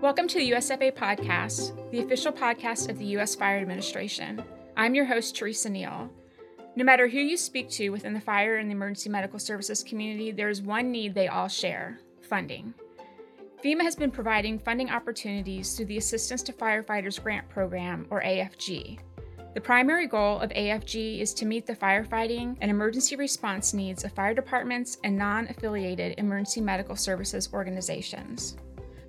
[0.00, 3.34] Welcome to the USFA Podcast, the official podcast of the U.S.
[3.34, 4.40] Fire Administration.
[4.76, 6.08] I'm your host, Teresa Neal.
[6.76, 10.30] No matter who you speak to within the fire and the emergency medical services community,
[10.30, 12.74] there is one need they all share funding.
[13.64, 19.00] FEMA has been providing funding opportunities through the Assistance to Firefighters Grant Program, or AFG.
[19.54, 24.12] The primary goal of AFG is to meet the firefighting and emergency response needs of
[24.12, 28.56] fire departments and non affiliated emergency medical services organizations.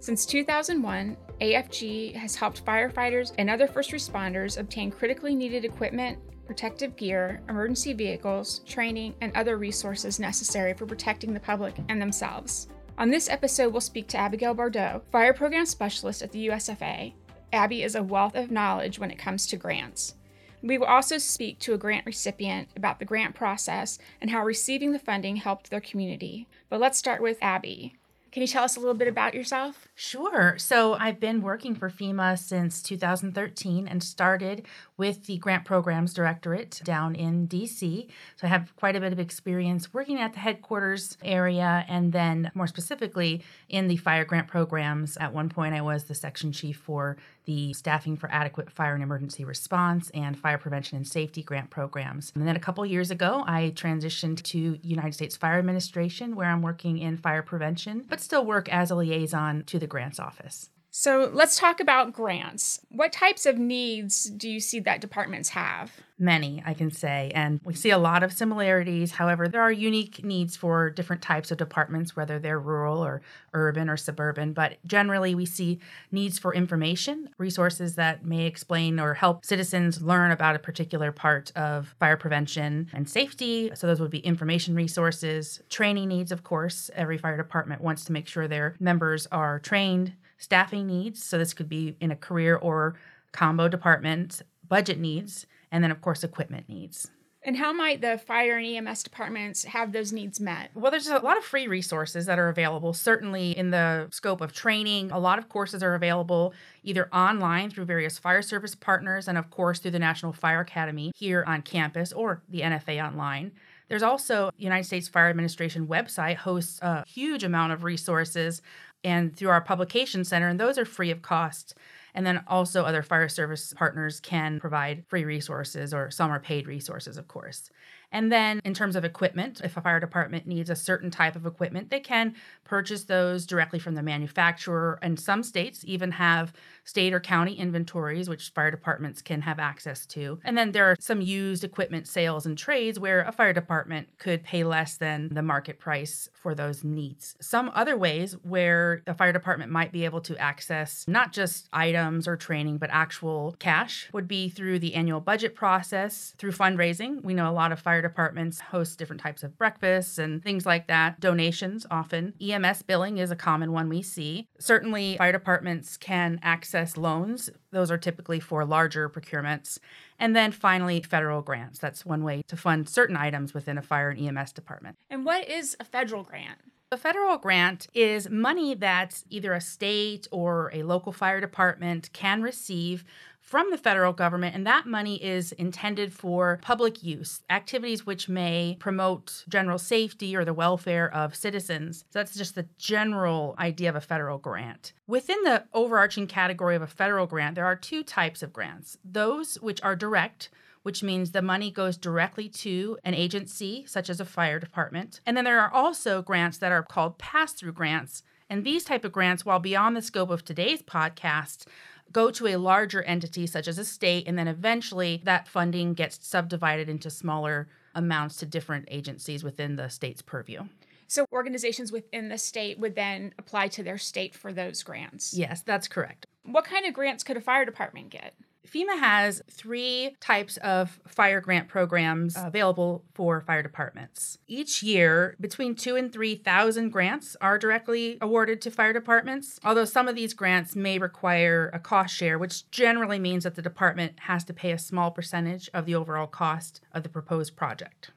[0.01, 6.95] Since 2001, AFG has helped firefighters and other first responders obtain critically needed equipment, protective
[6.95, 12.69] gear, emergency vehicles, training, and other resources necessary for protecting the public and themselves.
[12.97, 17.13] On this episode, we'll speak to Abigail Bordeaux, Fire Program Specialist at the USFA.
[17.51, 20.15] Abby is a wealth of knowledge when it comes to grants.
[20.61, 24.93] We will also speak to a grant recipient about the grant process and how receiving
[24.93, 26.47] the funding helped their community.
[26.69, 27.98] But let's start with Abby.
[28.31, 29.87] Can you tell us a little bit about yourself?
[29.95, 30.55] Sure.
[30.57, 34.65] So I've been working for FEMA since 2013 and started
[34.97, 38.07] with the Grant Programs Directorate down in DC.
[38.35, 42.51] So I have quite a bit of experience working at the headquarters area and then
[42.53, 45.17] more specifically in the fire grant programs.
[45.17, 47.17] At one point, I was the section chief for
[47.49, 52.31] the Staffing for Adequate Fire and Emergency Response and Fire Prevention and Safety grant programs.
[52.35, 56.61] And then a couple years ago, I transitioned to United States Fire Administration, where I'm
[56.61, 60.69] working in fire prevention, but still work as a liaison to the grants office.
[60.91, 62.79] So let's talk about grants.
[62.89, 65.91] What types of needs do you see that departments have?
[66.17, 67.31] Many, I can say.
[67.35, 69.11] And we see a lot of similarities.
[69.11, 73.21] However, there are unique needs for different types of departments, whether they're rural or
[73.53, 74.51] urban or suburban.
[74.51, 75.79] But generally, we see
[76.11, 81.51] needs for information, resources that may explain or help citizens learn about a particular part
[81.55, 83.71] of fire prevention and safety.
[83.75, 86.89] So, those would be information resources, training needs, of course.
[86.95, 91.23] Every fire department wants to make sure their members are trained staffing needs.
[91.23, 92.95] So this could be in a career or
[93.31, 97.11] combo department, budget needs, and then, of course, equipment needs.
[97.41, 100.71] And how might the fire and EMS departments have those needs met?
[100.75, 104.51] Well, there's a lot of free resources that are available, certainly in the scope of
[104.51, 105.11] training.
[105.11, 106.53] A lot of courses are available
[106.83, 111.13] either online through various fire service partners and, of course, through the National Fire Academy
[111.15, 113.53] here on campus or the NFA online.
[113.87, 118.61] There's also United States Fire Administration website hosts a huge amount of resources
[119.03, 121.75] and through our publication center, and those are free of cost.
[122.13, 126.67] And then also, other fire service partners can provide free resources, or some are paid
[126.67, 127.69] resources, of course.
[128.11, 131.45] And then, in terms of equipment, if a fire department needs a certain type of
[131.45, 134.99] equipment, they can purchase those directly from the manufacturer.
[135.01, 136.53] And some states even have
[136.83, 140.39] state or county inventories, which fire departments can have access to.
[140.43, 144.43] And then there are some used equipment sales and trades where a fire department could
[144.43, 147.35] pay less than the market price for those needs.
[147.41, 152.27] Some other ways where a fire department might be able to access not just items
[152.27, 157.23] or training, but actual cash would be through the annual budget process, through fundraising.
[157.23, 160.87] We know a lot of fire departments host different types of breakfasts and things like
[160.87, 162.33] that, donations often.
[162.41, 164.47] EMS billing is a common one we see.
[164.59, 167.49] Certainly, fire departments can access access loans.
[167.71, 169.79] Those are typically for larger procurements.
[170.19, 171.79] And then finally, federal grants.
[171.79, 174.95] That's one way to fund certain items within a fire and EMS department.
[175.09, 176.59] And what is a federal grant?
[176.91, 182.41] A federal grant is money that either a state or a local fire department can
[182.41, 183.03] receive
[183.49, 188.77] from the federal government, and that money is intended for public use, activities which may
[188.79, 192.05] promote general safety or the welfare of citizens.
[192.11, 194.93] So that's just the general idea of a federal grant.
[195.07, 199.55] Within the overarching category of a federal grant, there are two types of grants those
[199.55, 200.49] which are direct
[200.83, 205.19] which means the money goes directly to an agency, such as a fire department.
[205.25, 208.23] And then there are also grants that are called pass through grants.
[208.49, 211.65] And these type of grants, while beyond the scope of today's podcast,
[212.11, 216.25] go to a larger entity such as a state, and then eventually that funding gets
[216.25, 220.63] subdivided into smaller amounts to different agencies within the state's purview.
[221.07, 225.33] So organizations within the state would then apply to their state for those grants.
[225.33, 226.27] Yes, that's correct.
[226.43, 228.35] What kind of grants could a fire department get?
[228.67, 234.37] FEMA has three types of fire grant programs available for fire departments.
[234.47, 240.07] Each year, between two and 3,000 grants are directly awarded to fire departments, although some
[240.07, 244.43] of these grants may require a cost share, which generally means that the department has
[244.45, 248.11] to pay a small percentage of the overall cost of the proposed project.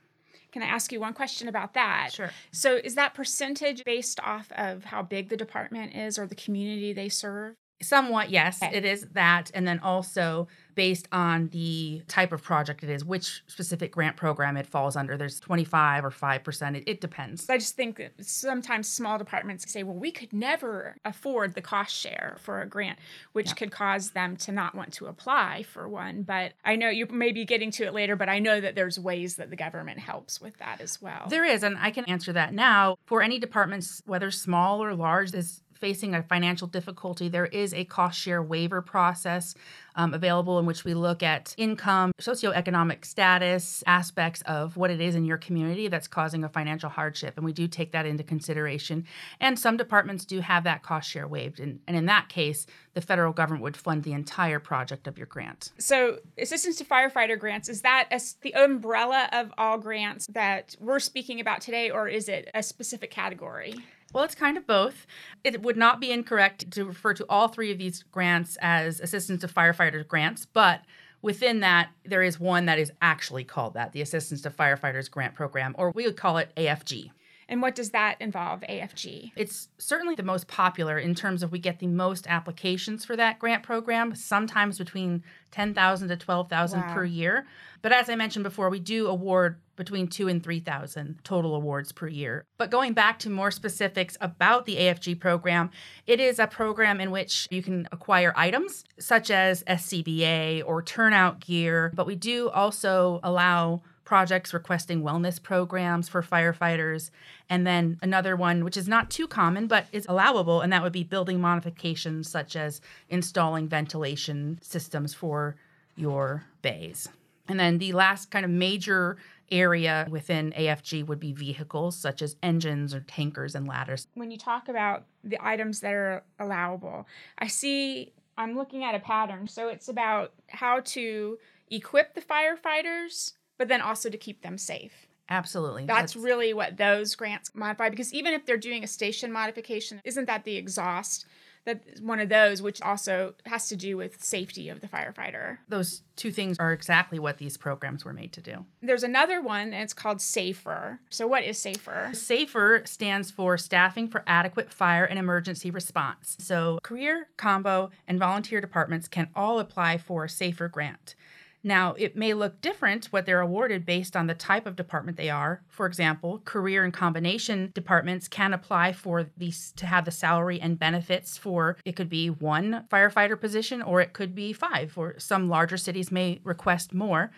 [0.50, 2.10] Can I ask you one question about that?
[2.12, 2.30] Sure.
[2.50, 6.92] So, is that percentage based off of how big the department is or the community
[6.92, 7.54] they serve?
[7.82, 8.76] Somewhat, yes, Okay.
[8.76, 9.50] it is that.
[9.54, 14.56] And then also based on the type of project it is, which specific grant program
[14.56, 15.18] it falls under.
[15.18, 16.76] There's 25 or 5%.
[16.78, 17.48] It, it depends.
[17.50, 21.94] I just think that sometimes small departments say, well, we could never afford the cost
[21.94, 22.98] share for a grant,
[23.32, 23.52] which Yeah.
[23.54, 26.22] could cause them to not want to apply for one.
[26.22, 28.98] But I know you may be getting to it later, but I know that there's
[28.98, 31.26] ways that the government helps with that as well.
[31.28, 32.96] There is, and I can answer that now.
[33.04, 37.84] For any departments, whether small or large, is facing a financial difficulty, there is a
[37.84, 39.56] cost share waiver process
[39.96, 45.16] um, available in which we look at income, socioeconomic status, aspects of what it is
[45.16, 47.34] in your community that's causing a financial hardship.
[47.36, 49.04] And we do take that into consideration.
[49.40, 51.58] And some departments do have that cost share waived.
[51.58, 52.64] And, and in that case,
[52.94, 55.72] the federal government would fund the entire project of your grant.
[55.78, 61.00] So, assistance to firefighter grants, is that a the umbrella of all grants that we're
[61.00, 63.74] speaking about today, or is it a specific category?
[64.12, 65.06] Well, it's kind of both.
[65.44, 69.40] It would not be incorrect to refer to all three of these grants as assistance
[69.40, 70.82] to firefighters grants, but
[71.22, 75.34] within that, there is one that is actually called that the Assistance to Firefighters Grant
[75.34, 77.10] Program, or we would call it AFG.
[77.48, 79.32] And what does that involve, AFG?
[79.36, 83.38] It's certainly the most popular in terms of we get the most applications for that
[83.38, 86.94] grant program, sometimes between 10,000 to 12,000 Wow.
[86.94, 87.46] per year.
[87.82, 92.06] But as I mentioned before, we do award between 2 and 3,000 total awards per
[92.06, 92.44] year.
[92.56, 95.70] But going back to more specifics about the AFG program,
[96.06, 101.40] it is a program in which you can acquire items such as SCBA or turnout
[101.40, 107.10] gear, but we do also allow projects requesting wellness programs for firefighters.
[107.50, 110.92] And then another one, which is not too common but is allowable, and that would
[110.92, 115.56] be building modifications such as installing ventilation systems for
[115.96, 117.08] your bays.
[117.48, 119.16] And then the last kind of major
[119.52, 124.08] area within AFG would be vehicles such as engines or tankers and ladders.
[124.14, 127.06] when you talk about the items that are allowable,
[127.38, 129.46] I see I'm looking at a pattern.
[129.46, 131.38] So it's about how to
[131.70, 135.06] equip the firefighters, but then also to keep them safe.
[135.28, 135.86] Absolutely.
[135.86, 140.26] That's really what those grants modify because even if they're doing a station modification, isn't
[140.26, 141.26] that the exhaust?
[141.64, 145.58] That's one of those, which also has to do with safety of the firefighter.
[145.68, 148.64] those two things are exactly what these programs were made to do.
[148.82, 151.00] There's another one, and it's called SAFER.
[151.08, 152.10] So, what is SAFER?
[152.12, 156.36] SAFER stands for Staffing for Adequate Fire and Emergency Response.
[156.40, 161.14] So, career, combo, and volunteer departments can all apply for a SAFER grant.
[161.64, 165.30] Now, it may look different what they're awarded based on the type of department they
[165.30, 165.62] are.
[165.68, 170.78] For example, career and combination departments can apply for these to have the salary and
[170.78, 175.48] benefits for it could be one firefighter position or it could be five, or some
[175.48, 177.30] larger cities may request more.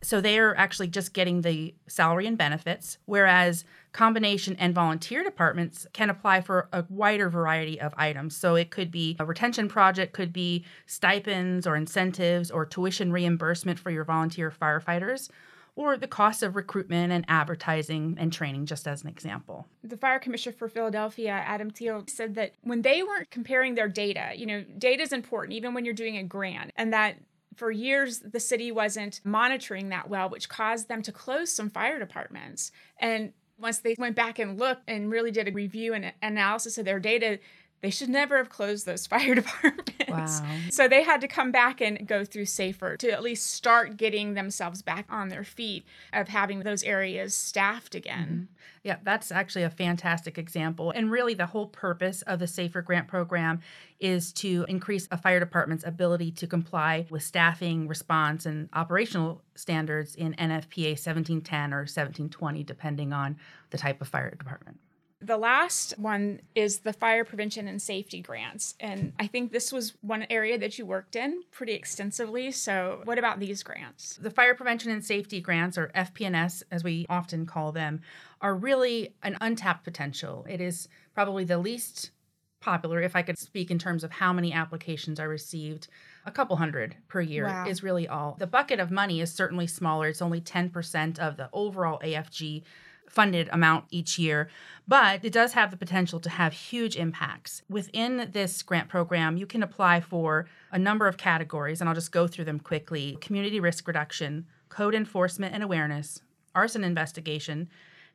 [0.00, 5.86] So they are actually just getting the salary and benefits, whereas combination and volunteer departments
[5.92, 8.36] can apply for a wider variety of items.
[8.36, 13.78] So it could be a retention project, could be stipends or incentives or tuition reimbursement
[13.78, 15.30] for your volunteer firefighters,
[15.74, 19.66] or the cost of recruitment and advertising and training, just as an example.
[19.84, 24.32] the fire commissioner for Philadelphia, Adam Thiel, said that when they weren't comparing their data,
[24.34, 27.16] you know, data is important even when you're doing a grant, and that
[27.58, 31.98] for years the city wasn't monitoring that well, which caused them to close some fire
[31.98, 32.70] departments.
[33.00, 36.84] And once they went back and looked and really did a review and analysis of
[36.84, 37.40] their data,
[37.80, 39.92] they should never have closed those fire departments.
[40.08, 40.56] Wow.
[40.70, 44.34] So they had to come back and go through safer to at least start getting
[44.34, 48.48] themselves back on their feet of having those areas staffed again.
[48.48, 48.54] Mm-hmm.
[48.84, 50.92] Yeah, that's actually a fantastic example.
[50.92, 53.60] And really, the whole purpose of the Safer Grant Program
[54.00, 60.14] is to increase a fire department's ability to comply with staffing, response, and operational standards
[60.14, 63.36] in NFPA 1710 or 1720, depending on
[63.70, 64.78] the type of fire department.
[65.20, 68.74] The last one is the fire prevention and safety grants.
[68.78, 72.52] And I think this was one area that you worked in pretty extensively.
[72.52, 74.16] So, what about these grants?
[74.22, 78.00] The fire prevention and safety grants, or FPNS as we often call them,
[78.40, 80.46] are really an untapped potential.
[80.48, 82.12] It is probably the least
[82.60, 85.88] popular, if I could speak in terms of how many applications are received.
[86.26, 87.66] A couple hundred per year Wow.
[87.68, 88.36] is really all.
[88.38, 90.08] The bucket of money is certainly smaller.
[90.08, 92.62] It's only 10% of the overall AFG
[93.08, 94.48] funded amount each year,
[94.86, 97.62] but it does have the potential to have huge impacts.
[97.68, 102.12] Within this grant program, you can apply for a number of categories, and I'll just
[102.12, 106.20] go through them quickly community risk reduction, code enforcement and awareness,
[106.54, 107.68] arson investigation.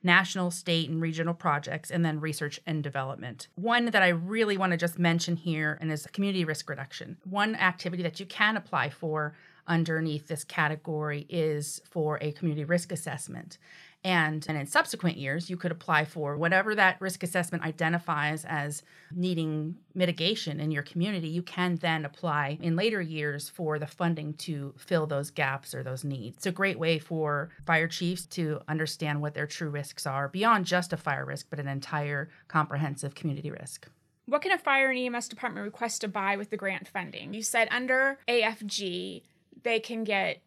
[0.05, 3.47] National, state, and regional projects, and then research and development.
[3.55, 7.15] One that I really want to just mention here and is community risk reduction.
[7.23, 9.33] One activity that you can apply for
[9.65, 13.57] underneath this category is for a community risk assessment.
[14.03, 18.83] And, and in subsequent years, you could apply for whatever that risk assessment identifies as
[19.15, 21.29] needing mitigation in your community.
[21.29, 25.83] You can then apply in later years for the funding to fill those gaps or
[25.83, 26.37] those needs.
[26.37, 30.65] It's a great way for fire chiefs to understand what their true risks are beyond
[30.65, 33.87] just a fire risk, but an entire comprehensive community risk.
[34.25, 37.33] What can a fire and EMS department request to buy with the grant funding?
[37.33, 39.21] You said under AFG,
[39.63, 40.41] they can get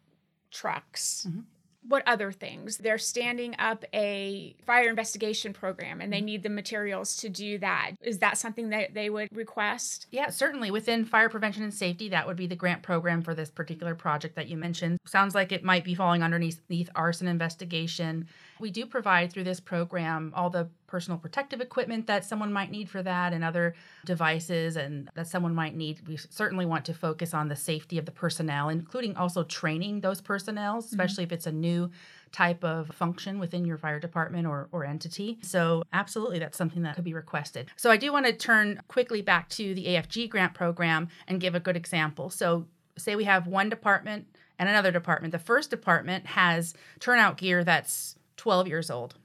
[0.51, 1.25] trucks.
[1.27, 1.41] Mm-hmm
[1.87, 2.77] what other things?
[2.77, 6.25] They're standing up a fire investigation program and they mm-hmm.
[6.25, 7.91] need the materials to do that.
[8.01, 10.07] Is that something that they would request?
[10.11, 10.71] Yeah, certainly.
[10.71, 14.35] Within fire prevention and safety, that would be the grant program for this particular project
[14.35, 14.99] that you mentioned.
[15.05, 16.59] Sounds like it might be falling underneath
[16.95, 18.27] arson investigation.
[18.59, 22.89] We do provide through this program all the personal protective equipment that someone might need
[22.89, 26.07] for that and other devices and that someone might need.
[26.07, 30.21] We certainly want to focus on the safety of the personnel, including also training those
[30.21, 30.85] personnel, mm-hmm.
[30.85, 31.33] especially mm-hmm.
[31.33, 31.91] if it's a new
[32.31, 35.37] type of function within your fire department or, or entity.
[35.41, 37.67] So, absolutely, that's something that could be requested.
[37.75, 41.55] So, I do want to turn quickly back to the AFG grant program and give
[41.55, 42.29] a good example.
[42.29, 42.65] So,
[42.97, 44.27] say we have one department
[44.59, 45.31] and another department.
[45.31, 49.15] The first department has turnout gear that's 12 years old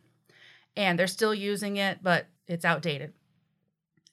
[0.77, 3.13] and they're still using it, but it's outdated.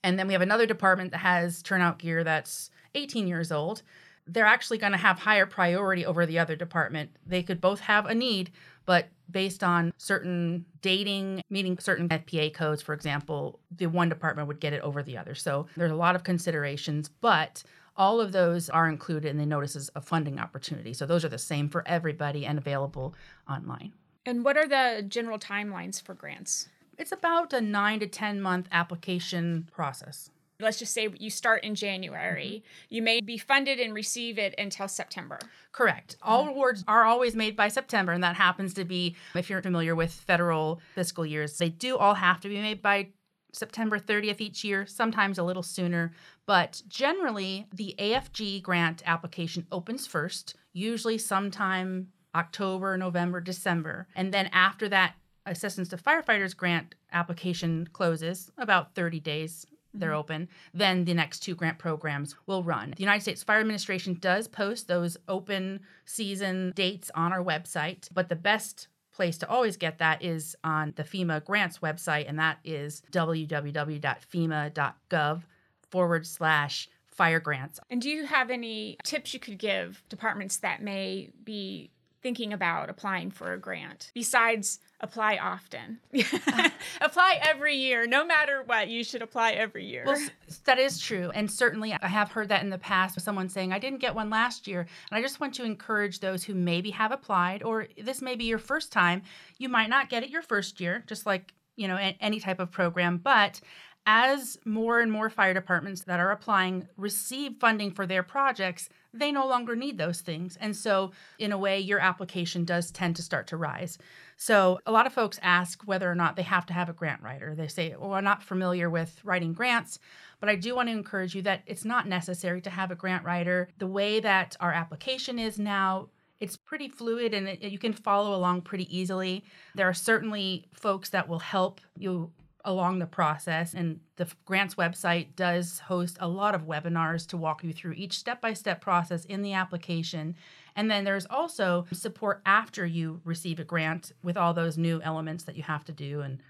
[0.03, 3.81] And then we have another department that has turnout gear that's 18 years old.
[4.27, 7.11] They're actually going to have higher priority over the other department.
[7.25, 8.51] They could both have a need,
[8.85, 14.59] but based on certain dating, meeting certain FPA codes, for example, the one department would
[14.59, 15.35] get it over the other.
[15.35, 17.63] So there's a lot of considerations, but
[17.97, 20.93] all of those are included in the notices of funding opportunity.
[20.93, 23.15] So those are the same for everybody and available
[23.49, 23.93] online.
[24.29, 26.69] And what are the general timelines for grants?
[26.99, 30.29] It's about a nine to 10 month application process.
[30.59, 32.61] Let's just say you start in January.
[32.61, 32.95] Mm-hmm.
[32.95, 35.39] You may be funded and receive it until September.
[35.71, 36.15] Correct.
[36.21, 36.51] All mm-hmm.
[36.51, 40.13] awards are always made by September, and that happens to be, if you're familiar with
[40.13, 43.07] federal fiscal years, they do all have to be made by
[43.51, 46.11] September 30th each year, sometimes a little sooner.
[46.45, 54.07] But generally, the AFG grant application opens first, usually sometime October, November, December.
[54.15, 60.19] And then after that assistance to firefighters grant application closes, about 30 days they're mm-hmm.
[60.19, 62.93] open, then the next two grant programs will run.
[62.95, 68.29] The United States Fire Administration does post those open season dates on our website, but
[68.29, 72.59] the best place to always get that is on the FEMA grants website, and that
[72.63, 75.41] is www.fema.gov
[75.89, 77.79] forward slash fire grants.
[77.89, 82.89] And do you have any tips you could give departments that may be thinking about
[82.89, 85.99] applying for a grant besides apply often.
[87.01, 90.03] Apply every year no matter what you should apply every year.
[90.05, 90.19] Well
[90.65, 93.71] that is true and certainly i have heard that in the past with someone saying
[93.71, 96.91] i didn't get one last year and i just want to encourage those who maybe
[96.91, 99.21] have applied or this may be your first time
[99.57, 102.71] you might not get it your first year just like you know any type of
[102.71, 103.61] program but
[104.05, 109.31] as more and more fire departments that are applying receive funding for their projects, they
[109.31, 110.57] no longer need those things.
[110.59, 113.97] And so, in a way, your application does tend to start to rise.
[114.37, 117.21] So, a lot of folks ask whether or not they have to have a grant
[117.21, 117.55] writer.
[117.55, 119.99] They say, Well, I'm not familiar with writing grants,
[120.39, 123.25] but I do want to encourage you that it's not necessary to have a grant
[123.25, 123.69] writer.
[123.77, 128.35] The way that our application is now, it's pretty fluid and it, you can follow
[128.35, 129.43] along pretty easily.
[129.75, 132.31] There are certainly folks that will help you
[132.65, 133.73] along the process.
[133.73, 138.17] And the grants website does host a lot of webinars to walk you through each
[138.17, 140.35] step by step process in the application.
[140.75, 145.43] And then there's also support after you receive a grant with all those new elements
[145.45, 146.41] that you have to do and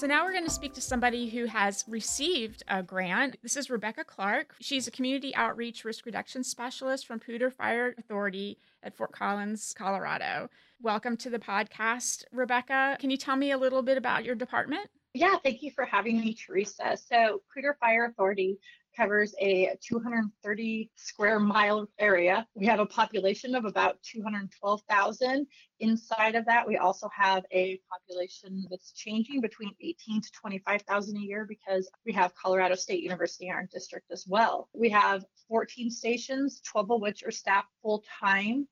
[0.00, 3.36] So now we're going to speak to somebody who has received a grant.
[3.42, 4.54] This is Rebecca Clark.
[4.58, 10.48] She's a community outreach risk reduction specialist from Poudre Fire Authority at Fort Collins, Colorado.
[10.80, 12.96] Welcome to the podcast, Rebecca.
[12.98, 14.88] Can you tell me a little bit about your department?
[15.12, 16.96] Yeah, thank you for having me, Teresa.
[16.96, 18.58] So, Poudre Fire Authority
[18.96, 22.46] covers a 230 square mile area.
[22.54, 25.46] We have a population of about 212,000.
[25.80, 31.20] Inside of that, we also have a population that's changing between 18 to 25,000 a
[31.20, 34.68] year because we have Colorado State University in our district as well.
[34.72, 38.66] We have 14 stations, 12 of which are staffed full time.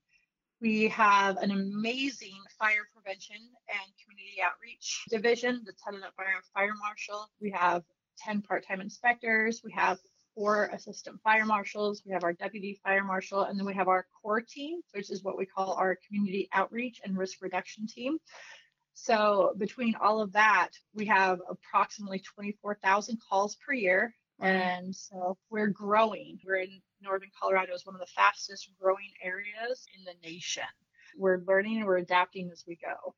[0.60, 6.42] We have an amazing fire prevention and community outreach division that's headed up by our
[6.52, 7.30] fire marshal.
[7.40, 7.84] We have
[8.24, 9.62] 10 part-time inspectors.
[9.64, 9.98] We have
[10.34, 12.02] four assistant fire marshals.
[12.06, 15.24] We have our deputy fire marshal, and then we have our core team, which is
[15.24, 18.18] what we call our community outreach and risk reduction team.
[18.94, 24.14] So between all of that, we have approximately 24,000 calls per year.
[24.40, 26.38] And so we're growing.
[26.44, 30.64] We're in northern Colorado is one of the fastest growing areas in the nation.
[31.16, 33.14] We're learning and we're adapting as we go.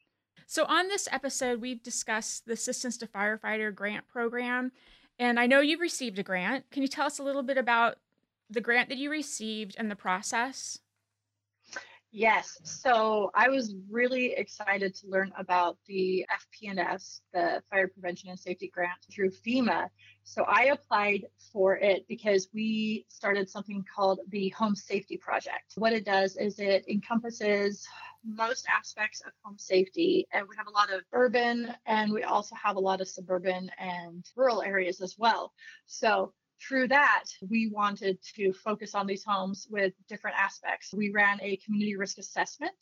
[0.51, 4.73] So, on this episode, we've discussed the Assistance to Firefighter grant program.
[5.17, 6.69] And I know you've received a grant.
[6.73, 7.99] Can you tell us a little bit about
[8.51, 10.81] the grant that you received and the process?
[12.11, 12.59] Yes.
[12.65, 16.27] So I was really excited to learn about the
[16.65, 19.89] FP&S, the Fire Prevention and Safety Grant through FEMA.
[20.25, 25.75] So I applied for it because we started something called the Home Safety Project.
[25.77, 27.87] What it does is it encompasses
[28.25, 30.27] most aspects of home safety.
[30.33, 33.71] And we have a lot of urban and we also have a lot of suburban
[33.79, 35.53] and rural areas as well.
[35.87, 40.93] So through that, we wanted to focus on these homes with different aspects.
[40.93, 42.75] We ran a community risk assessment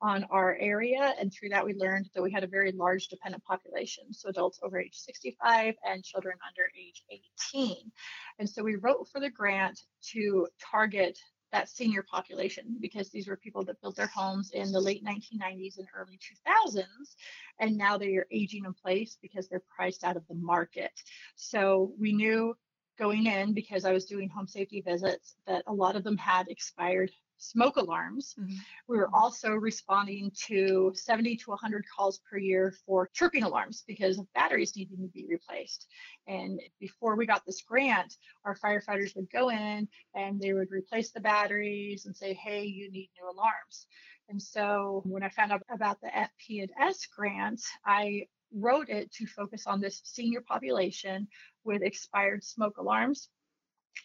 [0.00, 3.44] on our area, and through that, we learned that we had a very large dependent
[3.44, 7.02] population, so adults over age 65 and children under age
[7.52, 7.76] 18.
[8.38, 9.80] And so we wrote for the grant
[10.12, 11.18] to target
[11.54, 15.78] that senior population because these were people that built their homes in the late 1990s
[15.78, 17.14] and early 2000s
[17.60, 20.90] and now they are aging in place because they're priced out of the market.
[21.36, 22.56] So we knew
[22.98, 26.46] going in because i was doing home safety visits that a lot of them had
[26.48, 27.10] expired
[27.44, 28.34] smoke alarms.
[28.38, 28.54] Mm-hmm.
[28.88, 34.18] We were also responding to 70 to 100 calls per year for chirping alarms because
[34.18, 35.86] of batteries needing to be replaced.
[36.26, 41.10] And before we got this grant, our firefighters would go in and they would replace
[41.10, 43.86] the batteries and say, hey, you need new alarms.
[44.28, 49.12] And so when I found out about the FP and S grant, I wrote it
[49.12, 51.28] to focus on this senior population
[51.64, 53.28] with expired smoke alarms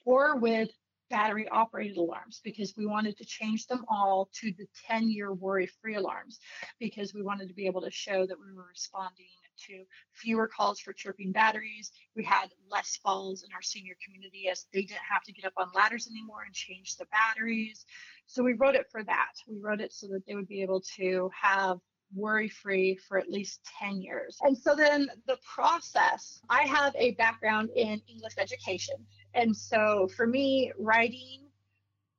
[0.05, 0.69] or with
[1.09, 5.67] battery operated alarms because we wanted to change them all to the 10 year worry
[5.81, 6.39] free alarms
[6.79, 9.25] because we wanted to be able to show that we were responding
[9.67, 11.91] to fewer calls for chirping batteries.
[12.15, 15.53] We had less falls in our senior community as they didn't have to get up
[15.57, 17.85] on ladders anymore and change the batteries.
[18.25, 19.33] So we wrote it for that.
[19.47, 21.79] We wrote it so that they would be able to have
[22.15, 24.37] worry free for at least 10 years.
[24.41, 28.95] And so then the process, I have a background in English education.
[29.33, 31.41] And so for me, writing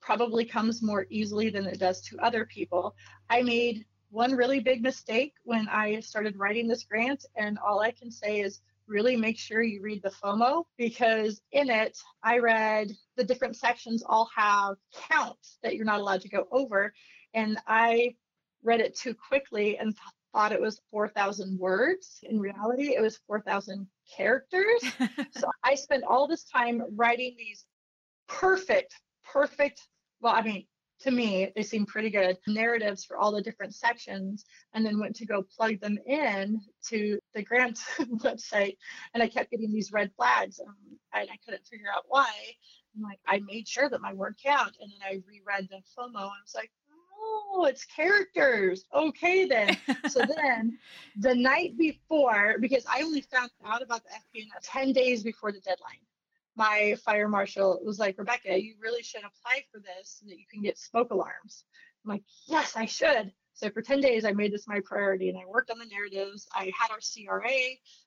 [0.01, 2.95] probably comes more easily than it does to other people.
[3.29, 7.93] I made one really big mistake when I started writing this grant, and all I
[7.93, 12.91] can say is really make sure you read the NOFO because in it, I read
[13.17, 14.77] the different sections all have
[15.09, 16.93] counts that you're not allowed to go over.
[17.33, 18.17] And I
[18.65, 19.97] read it too quickly and
[20.33, 22.21] thought it was 4,000 words.
[22.23, 24.83] In reality, it was 4,000 characters.
[25.37, 27.65] so I spent all this time writing these
[28.29, 29.81] perfect, perfect,
[30.21, 30.67] well, I mean,
[31.01, 35.17] to me, they seem pretty good narratives for all the different sections, and then went
[35.17, 37.79] to go plug them in to the grant
[38.19, 38.77] website.
[39.15, 40.77] And I kept getting these red flags, um,
[41.15, 42.31] and I, I couldn't figure out why.
[42.95, 46.07] I'm like, I made sure that my word count, and then I reread the NOFO,
[46.09, 46.71] and I was like,
[47.21, 48.85] oh, it's characters.
[48.95, 49.77] Okay, then.
[50.09, 50.79] so then
[51.17, 55.61] the night before, because I only found out about the FPN 10 days before the
[55.61, 56.01] deadline.
[56.57, 60.45] my fire marshal was like, Rebecca, you really should apply for this so that you
[60.51, 61.65] can get smoke alarms.
[62.05, 63.33] I'm like, yes, I should.
[63.61, 66.49] So for 10 days, I made this my priority and I worked on the narratives.
[66.55, 67.51] I had our CRA,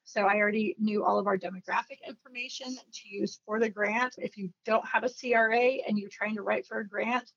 [0.04, 4.16] so I already knew all of our demographic information to use for the grant.
[4.18, 7.32] If you don't have a CRA and you're trying to write for a grant,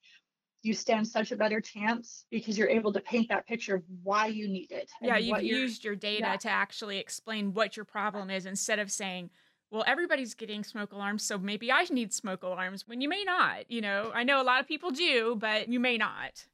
[0.66, 4.26] you stand such a better chance because you're able to paint that picture of why
[4.26, 4.90] you need it.
[5.00, 6.37] Yeah, you've used your data yeah.
[6.37, 9.31] to actually explain what your problem is instead of saying,
[9.70, 13.70] well, everybody's getting smoke alarms, so maybe I need smoke alarms when you may not.
[13.70, 16.46] You know, I know a lot of people do, but you may not.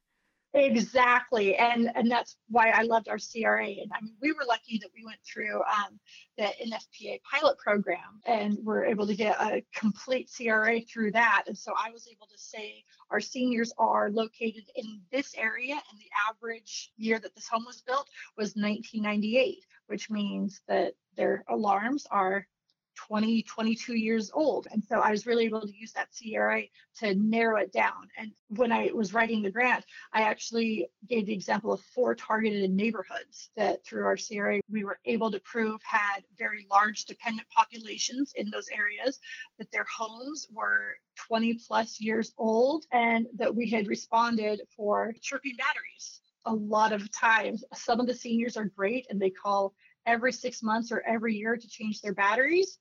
[0.55, 3.65] Exactly, and and that's why I loved our CRA.
[3.65, 5.99] And I mean, we were lucky that we went through um,
[6.37, 11.45] the NFPA pilot program and were able to get a complete CRA through that.
[11.47, 15.99] And so I was able to say our seniors are located in this area, and
[15.99, 22.05] the average year that this home was built was 1998, which means that their alarms
[22.11, 22.47] are
[22.95, 24.67] 20, 22 years old.
[24.71, 26.63] And so I was really able to use that CRA
[26.99, 28.07] to narrow it down.
[28.17, 32.71] And when I was writing the grant, I actually gave the example of four targeted
[32.71, 38.33] neighborhoods that through our CRA we were able to prove had very large dependent populations
[38.35, 39.19] in those areas,
[39.57, 40.95] that their homes were
[41.27, 46.21] 20 plus years old, and that we had responded for chirping batteries.
[46.45, 49.73] A lot of times, some of the seniors are great and they call
[50.05, 52.77] every six months or every year to change their batteries.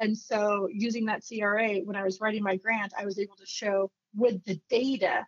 [0.00, 3.46] And so, using that CRA, when I was writing my grant, I was able to
[3.46, 5.26] show with the data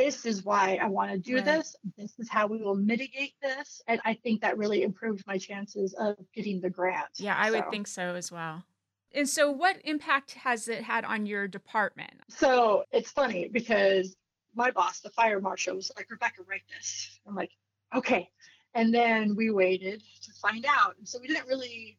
[0.00, 1.44] this is why I want to do right.
[1.44, 1.76] this.
[1.98, 3.82] This is how we will mitigate this.
[3.86, 7.08] And I think that really improved my chances of getting the grant.
[7.18, 7.56] Yeah, I so.
[7.56, 8.64] would think so as well.
[9.12, 12.12] And so, what impact has it had on your department?
[12.28, 14.16] So, it's funny because
[14.54, 17.20] my boss, the fire marshal, was like, Rebecca, write this.
[17.26, 17.50] I'm like,
[17.94, 18.30] okay.
[18.74, 20.96] And then we waited to find out.
[20.98, 21.98] And so we didn't really,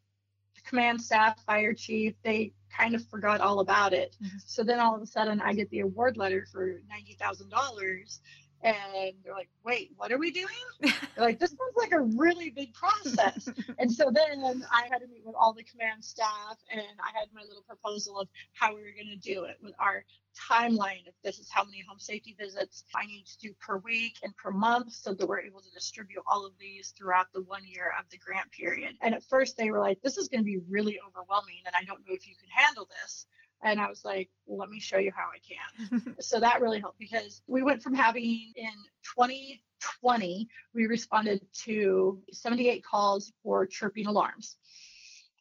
[0.55, 4.15] the command staff, fire chief, they kind of forgot all about it.
[4.23, 4.37] Mm-hmm.
[4.45, 6.81] So then all of a sudden I get the award letter for
[7.21, 8.19] $90,000
[8.63, 10.47] and they're like, wait, what are we doing?
[10.81, 13.49] they're like, this sounds like a really big process.
[13.79, 17.27] and so then I had to meet with all the command staff and I had
[17.33, 20.03] my little proposal of how we were going to do it with our
[20.49, 24.17] timeline if this is how many home safety visits I need to do per week
[24.23, 27.63] and per month so that we're able to distribute all of these throughout the one
[27.65, 28.95] year of the grant period.
[29.01, 31.83] And at first they were like, this is going to be really overwhelming and I
[31.83, 33.25] don't know if you can handle this.
[33.63, 36.15] And I was like, well, let me show you how I can.
[36.19, 38.71] so that really helped because we went from having in
[39.17, 44.57] 2020, we responded to 78 calls for chirping alarms.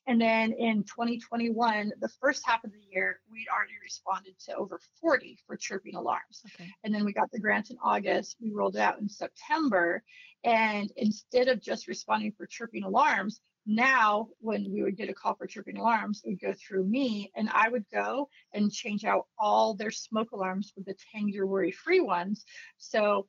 [0.06, 4.80] And then in 2021, the first half of the year, we'd already responded to over
[5.00, 6.42] 40 for chirping alarms.
[6.54, 6.68] Okay.
[6.82, 8.36] And then we got the grant in August.
[8.40, 10.02] We rolled it out in September.
[10.42, 15.34] And instead of just responding for chirping alarms, now when we would get a call
[15.34, 19.26] for chirping alarms, it would go through me and I would go and change out
[19.38, 22.44] all their smoke alarms with the 10 year worry free ones.
[22.78, 23.26] So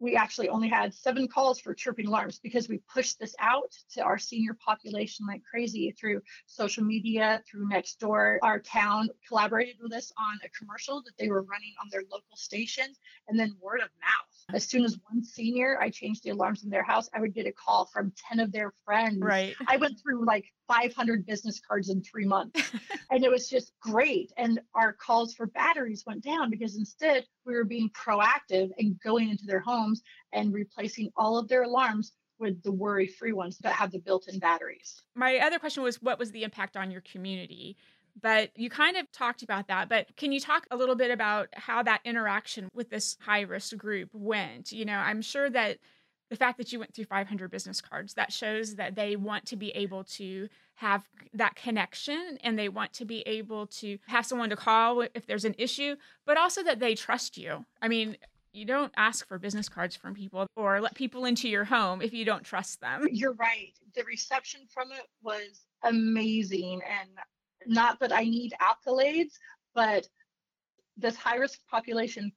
[0.00, 4.02] we actually only had seven calls for chirping alarms because we pushed this out to
[4.02, 8.38] our senior population like crazy through social media, through Nextdoor.
[8.42, 12.34] Our town collaborated with us on a commercial that they were running on their local
[12.34, 12.86] station
[13.28, 14.29] and then word of mouth.
[14.52, 17.46] As soon as one senior, I changed the alarms in their house, I would get
[17.46, 19.20] a call from 10 of their friends.
[19.20, 19.54] Right.
[19.66, 22.72] I went through like 500 business cards in three months.
[23.10, 24.32] and it was just great.
[24.36, 29.30] And our calls for batteries went down because instead we were being proactive and going
[29.30, 33.74] into their homes and replacing all of their alarms with the worry free ones that
[33.74, 35.02] have the built in batteries.
[35.14, 37.76] My other question was what was the impact on your community?
[38.22, 39.88] But you kind of talked about that.
[39.88, 43.76] But can you talk a little bit about how that interaction with this high risk
[43.76, 44.72] group went?
[44.72, 45.78] You know, I'm sure that
[46.30, 49.56] the fact that you went through 500 business cards that shows that they want to
[49.56, 51.04] be able to have
[51.34, 55.44] that connection and they want to be able to have someone to call if there's
[55.44, 58.16] an issue but also that they trust you i mean
[58.52, 62.14] you don't ask for business cards from people or let people into your home if
[62.14, 67.10] you don't trust them you're right the reception from it was amazing and
[67.66, 69.32] not that i need accolades
[69.74, 70.08] but
[70.96, 72.32] this high risk population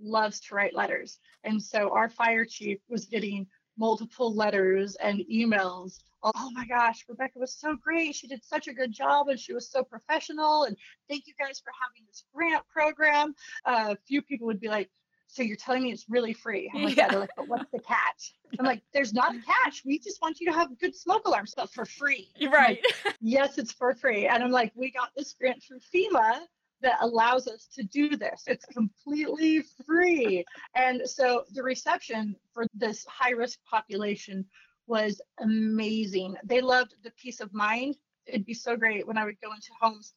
[0.00, 1.18] loves to write letters.
[1.44, 5.98] And so our fire chief was getting multiple letters and emails.
[6.22, 8.14] Oh my gosh, Rebecca was so great.
[8.14, 10.64] She did such a good job and she was so professional.
[10.64, 10.76] And
[11.08, 13.34] thank you guys for having this grant program.
[13.64, 14.90] Uh, a few people would be like,
[15.28, 16.70] so you're telling me it's really free?
[16.74, 17.08] I'm like, yeah.
[17.12, 17.18] yeah.
[17.18, 18.34] like, but what's the catch?
[18.58, 19.82] I'm like, there's not a catch.
[19.84, 22.30] We just want you to have good smoke alarm stuff for free.
[22.36, 22.80] You're right.
[23.04, 24.26] Like, yes, it's for free.
[24.26, 26.40] And I'm like, we got this grant through FEMA
[26.80, 28.44] that allows us to do this.
[28.46, 30.44] It's completely free.
[30.74, 34.46] And so the reception for this high risk population
[34.86, 36.36] was amazing.
[36.44, 37.96] They loved the peace of mind.
[38.26, 40.14] It'd be so great when I would go into homes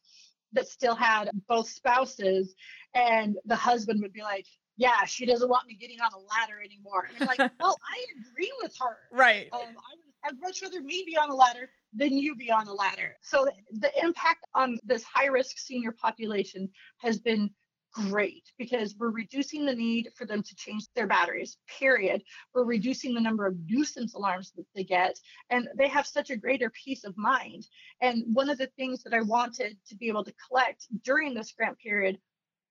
[0.52, 2.54] that still had both spouses,
[2.94, 6.60] and the husband would be like, yeah, she doesn't want me getting on a ladder
[6.64, 7.08] anymore.
[7.08, 8.96] And I'm like, well, I agree with her.
[9.10, 9.48] Right.
[9.52, 9.60] Um,
[10.24, 13.16] I would much rather me be on a ladder than you be on a ladder.
[13.22, 17.50] So the impact on this high risk senior population has been
[17.92, 22.22] great because we're reducing the need for them to change their batteries, period.
[22.54, 25.18] We're reducing the number of nuisance alarms that they get,
[25.50, 27.66] and they have such a greater peace of mind.
[28.00, 31.52] And one of the things that I wanted to be able to collect during this
[31.52, 32.18] grant period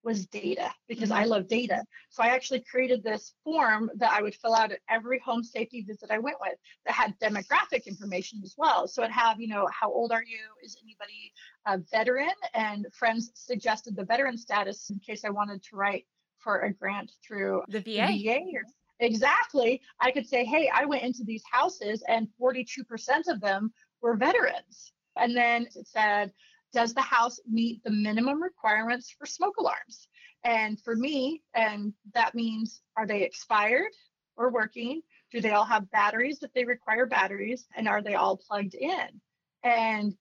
[0.04, 1.22] was data because mm-hmm.
[1.22, 1.84] I love data.
[2.10, 5.82] So I actually created this form that I would fill out at every home safety
[5.82, 8.88] visit I went with that had demographic information as well.
[8.88, 10.40] So it had, you know, how old are you?
[10.62, 11.32] Is anybody
[11.66, 12.34] a veteran?
[12.54, 16.06] And friends suggested the veteran status in case I wanted to write
[16.38, 18.08] for a grant through the VA.
[18.08, 18.62] The VA or,
[18.98, 19.80] exactly.
[20.00, 22.84] I could say, hey, I went into these houses and 42%
[23.28, 24.92] of them were veterans.
[25.16, 26.32] And then it said,
[26.72, 30.08] does the house meet the minimum requirements for smoke alarms?
[30.44, 33.92] And for me, and that means are they expired
[34.36, 35.02] or working?
[35.30, 37.66] Do they all have batteries if they require batteries?
[37.76, 39.20] And are they all plugged in?
[39.62, 40.14] And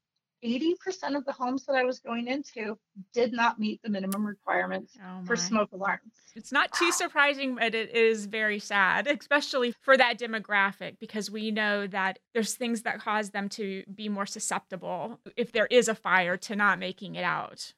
[0.43, 2.77] 80% of the homes that I was going into
[3.13, 6.13] did not meet the minimum requirements oh for smoke alarms.
[6.35, 11.51] It's not too surprising, but it is very sad, especially for that demographic, because we
[11.51, 15.95] know that there's things that cause them to be more susceptible if there is a
[15.95, 17.73] fire to not making it out.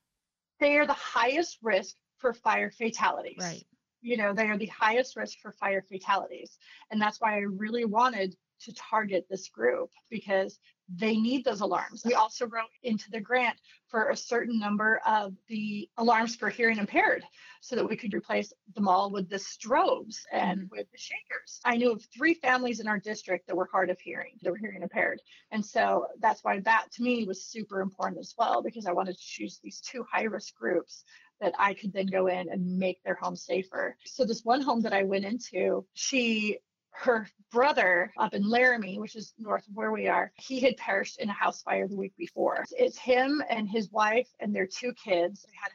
[0.60, 3.38] They are the highest risk for fire fatalities.
[3.39, 3.65] Right.
[4.02, 6.58] You know, they are the highest risk for fire fatalities.
[6.91, 12.04] And that's why I really wanted to target this group because they need those alarms.
[12.06, 16.78] We also wrote into the grant for a certain number of the alarms for hearing
[16.78, 17.23] impaired
[17.62, 20.78] so that we could replace them all with the strobes and mm-hmm.
[20.78, 21.62] with the shakers.
[21.63, 24.58] I knew of three families in our district that were hard of hearing, that were
[24.58, 25.21] hearing impaired.
[25.52, 29.15] And so that's why that to me was super important as well, because I wanted
[29.17, 31.06] to choose these two high risk groups
[31.39, 33.95] that I could then go in and make their home safer.
[34.06, 36.60] So this one home that I went into, she
[36.93, 41.19] her brother up in Laramie, which is north of where we are, he had perished
[41.19, 42.65] in a house fire the week before.
[42.71, 45.43] It's him and his wife and their two kids.
[45.43, 45.71] They had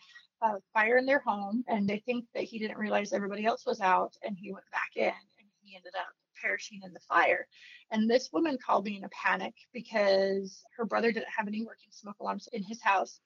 [0.54, 3.80] a fire in their home and they think that he didn't realize everybody else was
[3.80, 6.06] out and he went back in and he ended up
[6.40, 7.46] perishing in the fire.
[7.90, 11.90] And this woman called me in a panic because her brother didn't have any working
[11.90, 13.20] smoke alarms in his house.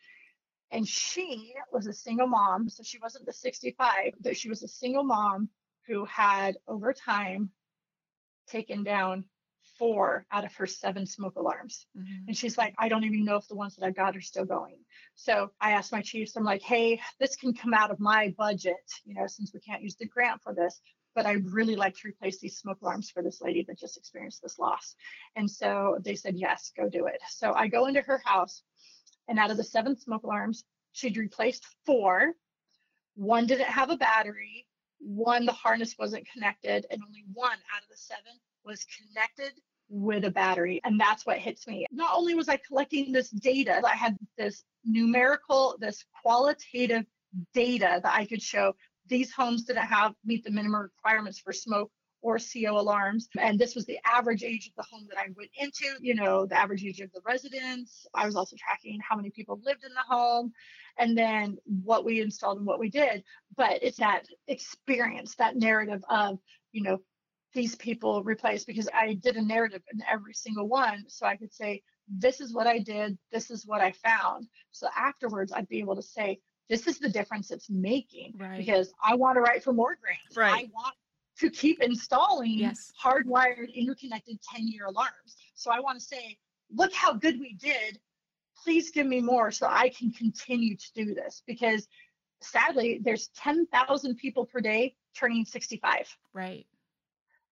[0.71, 2.71] And she was a single mom.
[2.71, 5.51] So she wasn't the 65, but she was a single mom
[5.87, 7.51] who had over time
[8.49, 9.25] taken down
[9.79, 11.87] four out of her seven smoke alarms.
[11.97, 12.29] Mm-hmm.
[12.29, 14.45] And she's like, I don't even know if the ones that I got are still
[14.45, 14.77] going.
[15.15, 18.77] So I asked my chiefs, I'm like, hey, this can come out of my budget,
[19.05, 20.81] you know, since we can't use the grant for this.
[21.15, 24.41] But I'd really like to replace these smoke alarms for this lady that just experienced
[24.43, 24.95] this loss.
[25.37, 27.21] And so they said, yes, go do it.
[27.29, 28.63] So I go into her house,
[29.29, 32.33] and out of the seven smoke alarms, she'd replaced four.
[33.15, 34.67] One didn't have a battery,
[35.03, 38.33] one the harness wasn't connected and only one out of the seven
[38.65, 39.53] was connected
[39.89, 43.81] with a battery and that's what hits me not only was i collecting this data
[43.85, 47.05] i had this numerical this qualitative
[47.53, 48.73] data that i could show
[49.09, 51.91] these homes didn't have meet the minimum requirements for smoke
[52.23, 53.29] or CO alarms.
[53.39, 56.47] And this was the average age of the home that I went into, you know,
[56.47, 58.07] the average age of the residents.
[58.15, 60.53] I was also tracking how many people lived in the home
[60.99, 63.23] and then what we installed and what we did.
[63.57, 66.39] But it's that experience, that narrative of,
[66.73, 67.01] you know,
[67.55, 71.05] these people replaced because I did a narrative in every single one.
[71.09, 74.47] So I could say, this is what I did, this is what I found.
[74.71, 78.59] So afterwards, I'd be able to say, this is the difference it's making right.
[78.59, 80.37] because I want to write for more grants.
[80.37, 80.65] Right.
[80.65, 80.95] I want
[81.39, 82.93] to keep installing yes.
[83.03, 85.37] hardwired interconnected 10 year alarms.
[85.55, 86.39] So I want to say,
[86.75, 87.99] look how good we did
[88.63, 91.89] please give me more so I can continue to do this because
[92.41, 96.17] sadly there's 10,000 people per day turning 65.
[96.33, 96.67] Right.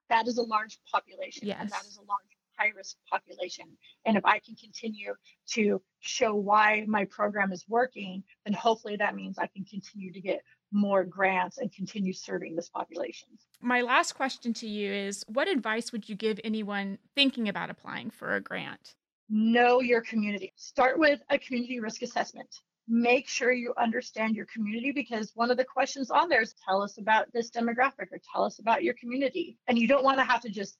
[0.09, 1.47] That is a large population.
[1.47, 1.59] Yes.
[1.61, 2.21] And that is a large
[2.59, 3.67] high risk population.
[4.05, 5.15] And if I can continue
[5.53, 10.21] to show why my program is working, then hopefully that means I can continue to
[10.21, 10.43] get
[10.73, 13.29] more grants and continue serving this population.
[13.61, 18.11] My last question to you is what advice would you give anyone thinking about applying
[18.11, 18.95] for a grant?
[19.31, 20.53] Know your community.
[20.57, 22.49] Start with a community risk assessment.
[22.89, 26.83] Make sure you understand your community because one of the questions on there is tell
[26.83, 29.57] us about this demographic or tell us about your community.
[29.69, 30.77] And you don't want to have to just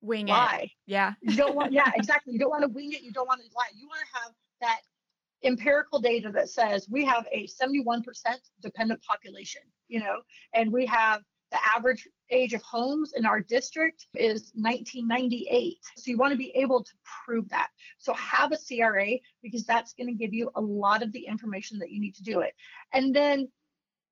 [0.00, 0.62] wing lie.
[0.64, 0.70] it.
[0.86, 1.14] Yeah.
[1.22, 2.32] you don't want, yeah, exactly.
[2.32, 3.02] You don't want to wing it.
[3.02, 3.70] You don't want to lie.
[3.74, 4.80] You want to have that
[5.44, 8.02] empirical data that says we have a 71%
[8.60, 10.16] dependent population, you know,
[10.52, 11.22] and we have
[11.52, 15.78] The average age of homes in our district is 1998.
[15.96, 16.92] So you want to be able to
[17.24, 17.68] prove that.
[17.98, 21.78] So have a CRA because that's going to give you a lot of the information
[21.78, 22.52] that you need to do it.
[22.92, 23.48] And then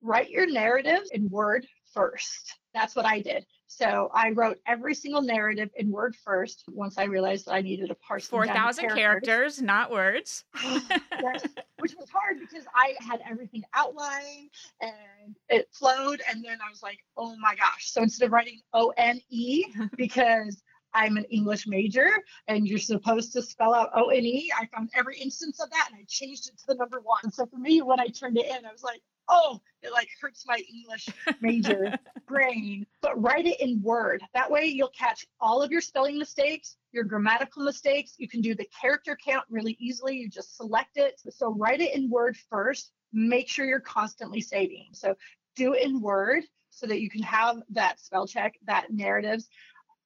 [0.01, 2.53] write your narrative in Word first.
[2.73, 3.45] That's what I did.
[3.67, 7.87] So I wrote every single narrative in Word first once I realized that I needed
[7.87, 10.43] to parse 4,000 characters, not words.
[10.63, 11.47] yes,
[11.79, 14.49] which was hard because I had everything outlined
[14.81, 16.21] and it flowed.
[16.29, 17.91] And then I was like, oh my gosh.
[17.91, 19.65] So instead of writing O N E,
[19.97, 20.61] because
[20.93, 22.11] I'm an English major
[22.47, 25.89] and you're supposed to spell out O N E, I found every instance of that
[25.91, 27.31] and I changed it to the number one.
[27.31, 30.45] So for me, when I turned it in, I was like, oh, it like hurts
[30.47, 31.07] my English
[31.41, 32.85] major brain.
[33.01, 34.23] But write it in Word.
[34.33, 38.15] That way you'll catch all of your spelling mistakes, your grammatical mistakes.
[38.17, 40.17] You can do the character count really easily.
[40.17, 41.21] You just select it.
[41.29, 42.91] So write it in Word first.
[43.13, 44.87] Make sure you're constantly saving.
[44.93, 45.15] So
[45.55, 49.47] do it in Word so that you can have that spell check, that narratives.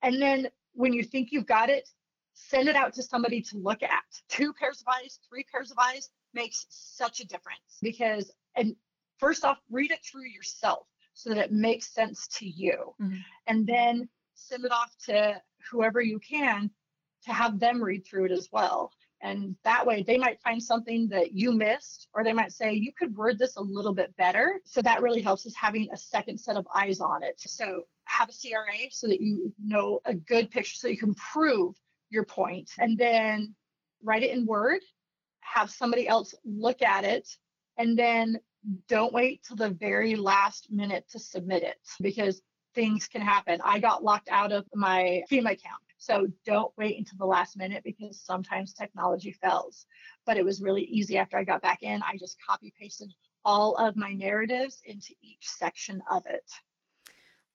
[0.02, 1.90] And then when you think you've got it,
[2.34, 4.04] send it out to somebody to look at.
[4.30, 8.76] Two pairs of eyes, three pairs of eyes makes such a difference because and
[9.20, 12.94] first off, read it through yourself so that it makes sense to you.
[13.02, 13.18] Mm-hmm.
[13.48, 16.72] And then send it off to whoever you can
[17.26, 18.92] to have them read through it as well.
[19.22, 22.94] And that way they might find something that you missed, or they might say, you
[22.98, 24.62] could word this a little bit better.
[24.64, 27.36] So that really helps us having a second set of eyes on it.
[27.38, 31.76] So have a CRA so that you know a good picture so you can prove
[32.10, 32.72] your point.
[32.80, 33.54] And then
[34.04, 34.80] write it in Word,
[35.42, 37.28] have somebody else look at it,
[37.78, 38.40] and then
[38.88, 42.42] don't wait till the very last minute to submit it because
[42.76, 43.60] things can happen.
[43.64, 45.82] I got locked out of my FEMA account.
[45.98, 49.86] So don't wait until the last minute because sometimes technology fails.
[50.26, 52.02] But it was really easy after I got back in.
[52.04, 53.12] I just copy pasted
[53.44, 56.50] all of my narratives into each section of it.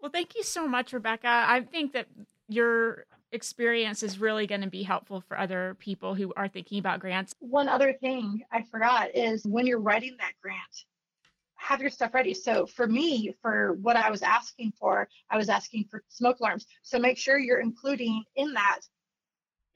[0.00, 1.28] Well, thank you so much, Rebecca.
[1.28, 2.06] I think that
[2.48, 7.00] your experience is really going to be helpful for other people who are thinking about
[7.00, 7.34] grants.
[7.40, 10.84] One other thing I forgot is when you're writing that grant,
[11.64, 12.34] have your stuff ready.
[12.34, 16.66] So for me, for what I was asking for, I was asking for smoke alarms.
[16.82, 18.80] So make sure you're including in that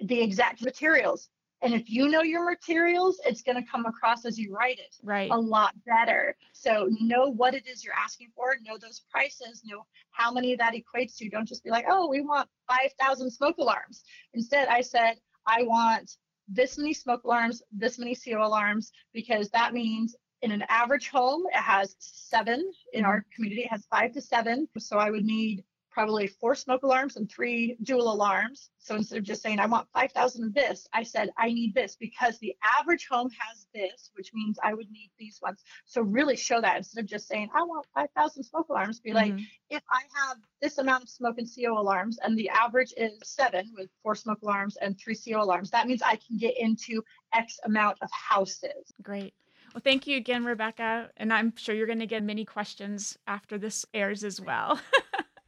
[0.01, 1.31] the exact materials.
[1.63, 4.95] And if you know your materials, it's going to come across as you write it
[5.03, 5.31] right.
[5.31, 6.37] a lot better.
[6.53, 10.75] So know what it is you're asking for, know those prices, know how many that
[10.75, 11.31] equates to.
[11.31, 14.05] Don't just be like, oh, we want 5,000 smoke alarms.
[14.35, 15.15] Instead, I said,
[15.47, 16.13] I want
[16.47, 21.45] this many smoke alarms, this many CO alarms, because that means in an average home,
[21.53, 22.71] it has seven.
[22.93, 23.35] In our mm-hmm.
[23.35, 24.69] community, it has five to seven.
[24.79, 25.65] So I would need
[25.99, 28.71] probably four smoke alarms and three dual alarms.
[28.79, 31.97] So instead of just saying, I want 5,000 of this, I said, I need this
[31.99, 35.65] because the average home has this, which means I would need these ones.
[35.87, 39.33] So really show that instead of just saying, I want 5,000 smoke alarms, be like,
[39.33, 39.43] mm-hmm.
[39.71, 43.73] if I have this amount of smoke and CO alarms and the average is seven
[43.77, 47.03] with four smoke alarms and three CO alarms, that means I can get into
[47.35, 48.93] X amount of houses.
[49.03, 49.35] Great.
[49.75, 51.11] Well, thank you again, Rebecca.
[51.17, 54.81] And I'm sure you're going to get many questions after this airs as well.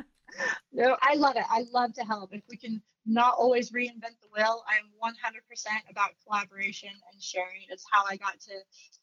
[0.72, 1.44] no, I love it.
[1.50, 2.34] I love to help.
[2.34, 7.62] If we can not always reinvent the wheel, I'm 100% about collaboration and sharing.
[7.70, 8.52] It's how I got to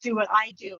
[0.02, 0.78] do what I do.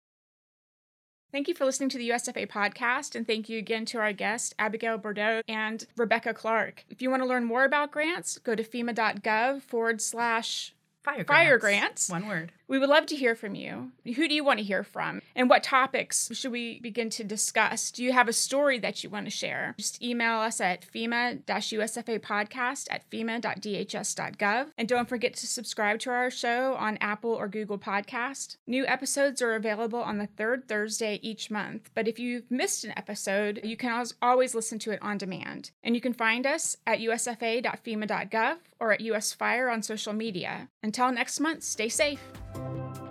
[1.32, 4.54] Thank you for listening to the USFA podcast, and thank you again to our guests,
[4.58, 6.86] Abigail Bordeaux and Rebecca Clark.
[6.90, 10.74] If you want to learn more about grants, go to FEMA.gov forward slash
[11.04, 11.28] fire grants.
[11.28, 12.10] Fire grants.
[12.10, 12.54] One word.
[12.70, 13.92] We would love to hear from you.
[14.04, 15.22] Who do you want to hear from?
[15.36, 17.92] And what topics should we begin to discuss?
[17.92, 19.74] Do you have a story that you want to share?
[19.78, 24.68] Just email us at FEMA USFA podcast at FEMA.dhs.gov.
[24.78, 28.58] And don't forget to subscribe to our show on Apple or Google Podcast.
[28.68, 31.90] New episodes are available on the third Thursday each month.
[31.94, 35.72] But if you've missed an episode, you can always listen to it on demand.
[35.84, 40.68] And you can find us at usfa.fema.gov or at US Fire on social media.
[40.84, 42.22] Until next month, stay safe.
[42.58, 43.07] Thank you.